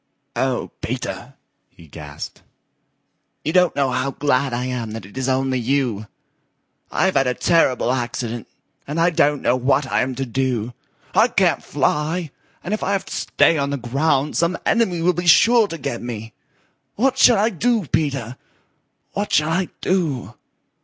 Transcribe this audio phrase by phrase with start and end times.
[0.35, 1.35] "Oh, Peter,"
[1.69, 2.41] he gasped,
[3.45, 6.07] "you don't know how glad I am that it is only you.
[6.91, 8.47] I've had a terrible accident,
[8.87, 10.73] and I don't know what I am to do.
[11.13, 12.31] I can't fly,
[12.63, 15.77] and if I have to stay on the ground some enemy will be sure to
[15.77, 16.33] get me.
[16.95, 18.37] What shall I do, Peter?
[19.11, 20.33] What shall I do?"